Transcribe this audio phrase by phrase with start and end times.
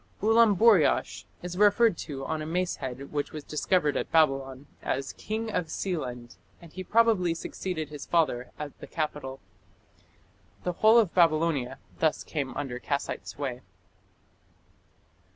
[0.19, 5.51] Ulamburiash is referred to on a mace head which was discovered at Babylon as "king
[5.51, 9.39] of Sealand", and he probably succeeded his father at the capital.
[10.63, 13.61] The whole of Babylonia thus came under Kassite sway.